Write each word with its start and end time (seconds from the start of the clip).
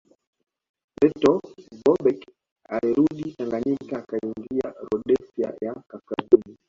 Lettow 0.99 1.37
Vorbeck 1.81 2.19
alirudi 2.73 3.25
Tanganyika 3.37 3.97
akaingia 3.97 4.67
Rhodesia 4.91 5.53
ya 5.61 5.75
Kaskazini 5.87 6.57